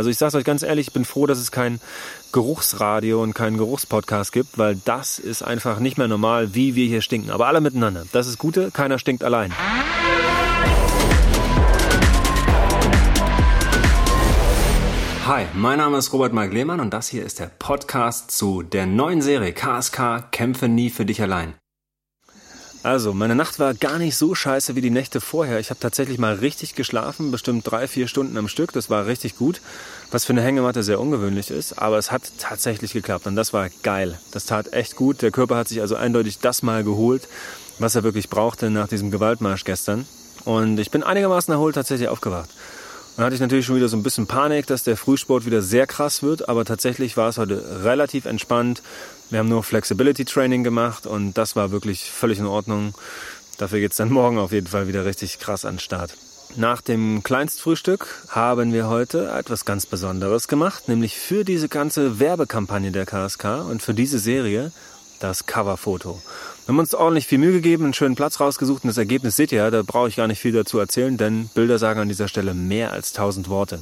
[0.00, 1.78] Also ich sage euch ganz ehrlich, ich bin froh, dass es kein
[2.32, 7.02] Geruchsradio und keinen Geruchspodcast gibt, weil das ist einfach nicht mehr normal, wie wir hier
[7.02, 7.30] stinken.
[7.30, 8.04] Aber alle miteinander.
[8.10, 9.52] Das ist Gute, keiner stinkt allein.
[15.26, 18.86] Hi, mein Name ist Robert Mark Lehmann und das hier ist der Podcast zu der
[18.86, 21.59] neuen Serie KSK Kämpfe nie für dich allein.
[22.82, 25.60] Also, meine Nacht war gar nicht so scheiße wie die Nächte vorher.
[25.60, 28.72] Ich habe tatsächlich mal richtig geschlafen, bestimmt drei, vier Stunden am Stück.
[28.72, 29.60] Das war richtig gut,
[30.10, 31.74] was für eine Hängematte sehr ungewöhnlich ist.
[31.78, 34.18] Aber es hat tatsächlich geklappt und das war geil.
[34.30, 35.20] Das tat echt gut.
[35.20, 37.28] Der Körper hat sich also eindeutig das mal geholt,
[37.78, 40.06] was er wirklich brauchte nach diesem Gewaltmarsch gestern.
[40.46, 42.48] Und ich bin einigermaßen erholt tatsächlich aufgewacht.
[43.20, 45.86] Dann hatte ich natürlich schon wieder so ein bisschen Panik, dass der Frühsport wieder sehr
[45.86, 48.82] krass wird, aber tatsächlich war es heute relativ entspannt.
[49.28, 52.94] Wir haben nur Flexibility Training gemacht und das war wirklich völlig in Ordnung.
[53.58, 56.16] Dafür geht es dann morgen auf jeden Fall wieder richtig krass an den Start.
[56.56, 62.90] Nach dem Kleinstfrühstück haben wir heute etwas ganz Besonderes gemacht, nämlich für diese ganze Werbekampagne
[62.90, 64.72] der KSK und für diese Serie
[65.20, 66.20] das Coverfoto.
[66.64, 69.52] Wir haben uns ordentlich viel Mühe gegeben, einen schönen Platz rausgesucht und das Ergebnis seht
[69.52, 72.28] ihr ja, da brauche ich gar nicht viel dazu erzählen, denn Bilder sagen an dieser
[72.28, 73.80] Stelle mehr als tausend Worte.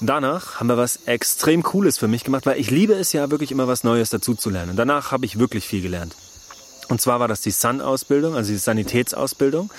[0.00, 3.50] Danach haben wir was extrem Cooles für mich gemacht, weil ich liebe es ja wirklich
[3.50, 4.76] immer was Neues dazu zu lernen.
[4.76, 6.14] Danach habe ich wirklich viel gelernt.
[6.88, 9.70] Und zwar war das die Sun-Ausbildung, also die Sanitätsausbildung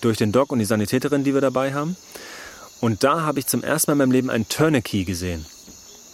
[0.00, 1.96] durch den Doc und die Sanitäterin, die wir dabei haben.
[2.80, 5.46] Und da habe ich zum ersten Mal in meinem Leben ein Tourniquet gesehen.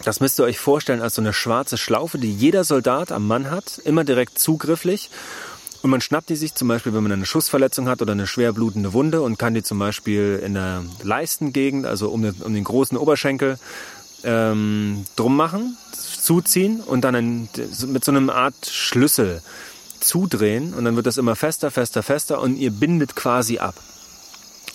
[0.03, 3.49] Das müsst ihr euch vorstellen als so eine schwarze Schlaufe, die jeder Soldat am Mann
[3.49, 5.09] hat, immer direkt zugrifflich.
[5.81, 8.53] Und man schnappt die sich zum Beispiel, wenn man eine Schussverletzung hat oder eine schwer
[8.53, 12.63] blutende Wunde und kann die zum Beispiel in der Leistengegend, also um den, um den
[12.63, 13.57] großen Oberschenkel,
[14.23, 17.49] ähm, drum machen, zuziehen und dann ein,
[17.87, 19.41] mit so einem Art Schlüssel
[19.99, 23.75] zudrehen und dann wird das immer fester, fester, fester und ihr bindet quasi ab.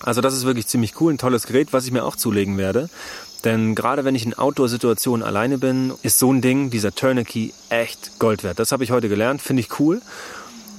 [0.03, 2.89] Also das ist wirklich ziemlich cool, ein tolles Gerät, was ich mir auch zulegen werde.
[3.45, 8.19] Denn gerade wenn ich in Outdoor-Situationen alleine bin, ist so ein Ding, dieser Tourniquet, echt
[8.19, 8.59] Gold wert.
[8.59, 10.03] Das habe ich heute gelernt, finde ich cool.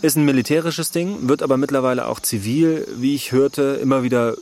[0.01, 4.35] Ist ein militärisches Ding, wird aber mittlerweile auch zivil, wie ich hörte, immer wieder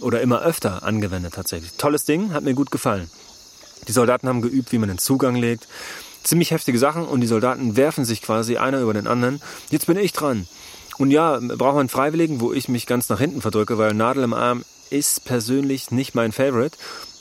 [0.00, 1.72] oder immer öfter angewendet tatsächlich.
[1.72, 3.10] Tolles Ding, hat mir gut gefallen.
[3.88, 5.68] Die Soldaten haben geübt, wie man den Zugang legt.
[6.22, 9.42] Ziemlich heftige Sachen und die Soldaten werfen sich quasi einer über den anderen.
[9.70, 10.46] Jetzt bin ich dran.
[10.98, 14.32] Und ja, braucht man Freiwilligen, wo ich mich ganz nach hinten verdrücke, weil Nadel im
[14.32, 16.76] Arm ist persönlich nicht mein Favorite.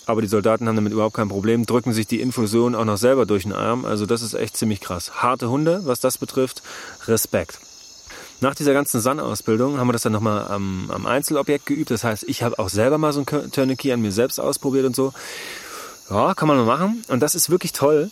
[0.05, 3.25] Aber die Soldaten haben damit überhaupt kein Problem, drücken sich die Infusion auch noch selber
[3.25, 3.85] durch den Arm.
[3.85, 5.23] Also das ist echt ziemlich krass.
[5.23, 6.61] Harte Hunde, was das betrifft,
[7.07, 7.59] Respekt.
[8.41, 11.89] Nach dieser ganzen Sun-Ausbildung haben wir das dann nochmal am, am Einzelobjekt geübt.
[11.91, 14.95] Das heißt, ich habe auch selber mal so ein Tourniquet an mir selbst ausprobiert und
[14.95, 15.13] so.
[16.09, 17.03] Ja, kann man mal machen.
[17.07, 18.09] Und das ist wirklich toll,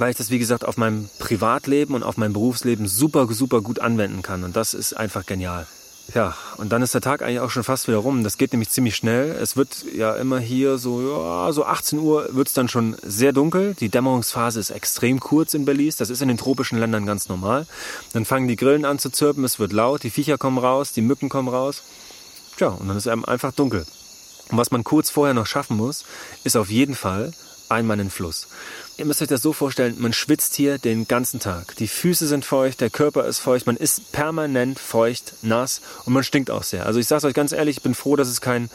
[0.00, 3.78] weil ich das, wie gesagt, auf meinem Privatleben und auf meinem Berufsleben super, super gut
[3.78, 4.44] anwenden kann.
[4.44, 5.66] Und das ist einfach genial.
[6.14, 8.24] Ja, und dann ist der Tag eigentlich auch schon fast wieder rum.
[8.24, 9.30] Das geht nämlich ziemlich schnell.
[9.30, 13.32] Es wird ja immer hier so, ja, so 18 Uhr wird es dann schon sehr
[13.32, 13.74] dunkel.
[13.74, 15.98] Die Dämmerungsphase ist extrem kurz in Belize.
[15.98, 17.66] Das ist in den tropischen Ländern ganz normal.
[18.12, 21.02] Dann fangen die Grillen an zu zirpen, es wird laut, die Viecher kommen raus, die
[21.02, 21.82] Mücken kommen raus.
[22.56, 23.86] Tja, und dann ist einem einfach dunkel.
[24.50, 26.04] Und was man kurz vorher noch schaffen muss,
[26.42, 27.32] ist auf jeden Fall
[27.70, 28.48] einmal einen Fluss.
[28.96, 31.74] Ihr müsst euch das so vorstellen, man schwitzt hier den ganzen Tag.
[31.76, 36.22] Die Füße sind feucht, der Körper ist feucht, man ist permanent feucht, nass und man
[36.22, 36.84] stinkt auch sehr.
[36.84, 38.68] Also ich sage euch ganz ehrlich, ich bin froh, dass es kein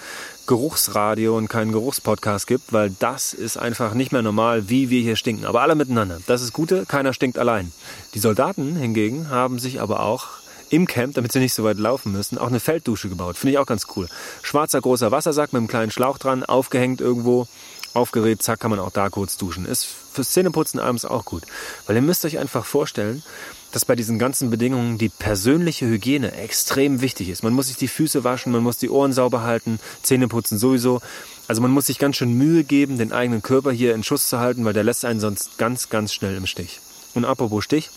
[0.48, 5.16] Geruchsradio und keinen Geruchspodcast gibt, weil das ist einfach nicht mehr normal, wie wir hier
[5.16, 5.46] stinken.
[5.46, 6.20] Aber alle miteinander.
[6.26, 7.72] Das ist Gute, keiner stinkt allein.
[8.14, 10.28] Die Soldaten hingegen haben sich aber auch
[10.70, 13.38] im Camp, damit sie nicht so weit laufen müssen, auch eine Felddusche gebaut.
[13.38, 14.08] Finde ich auch ganz cool.
[14.42, 17.48] Schwarzer großer Wassersack mit einem kleinen Schlauch dran, aufgehängt irgendwo
[17.96, 19.66] aufgeregt, zack, kann man auch da kurz duschen.
[19.66, 21.44] Ist fürs Zähneputzen abends auch gut.
[21.88, 23.24] Weil ihr müsst euch einfach vorstellen,
[23.72, 27.44] dass bei diesen ganzen Bedingungen die persönliche Hygiene extrem wichtig ist.
[27.44, 31.02] Man muss sich die Füße waschen, man muss die Ohren sauber halten, Zähne putzen sowieso.
[31.48, 34.40] Also man muss sich ganz schön Mühe geben, den eigenen Körper hier in Schuss zu
[34.40, 36.80] halten, weil der lässt einen sonst ganz, ganz schnell im Stich.
[37.16, 37.90] Und apropos Stich,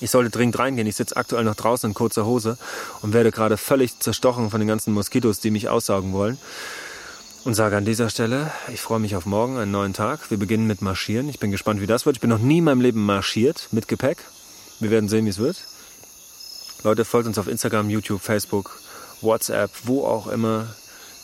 [0.00, 0.86] ich sollte dringend reingehen.
[0.86, 2.58] Ich sitze aktuell noch draußen in kurzer Hose
[3.00, 6.36] und werde gerade völlig zerstochen von den ganzen Moskitos, die mich aussaugen wollen
[7.46, 10.30] und sage an dieser Stelle, ich freue mich auf morgen, einen neuen Tag.
[10.30, 11.28] Wir beginnen mit Marschieren.
[11.28, 12.16] Ich bin gespannt, wie das wird.
[12.16, 14.18] Ich bin noch nie in meinem Leben marschiert mit Gepäck.
[14.80, 15.56] Wir werden sehen, wie es wird.
[16.82, 18.80] Leute, folgt uns auf Instagram, YouTube, Facebook,
[19.20, 20.66] WhatsApp, wo auch immer.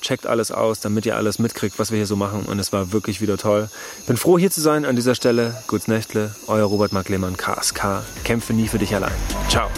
[0.01, 2.45] Checkt alles aus, damit ihr alles mitkriegt, was wir hier so machen.
[2.45, 3.69] Und es war wirklich wieder toll.
[4.07, 5.61] Bin froh, hier zu sein an dieser Stelle.
[5.67, 8.05] Gutes Nächtle, euer Robert Mark Lehmann, KSK.
[8.23, 9.13] Kämpfe nie für dich allein.
[9.49, 9.69] Ciao.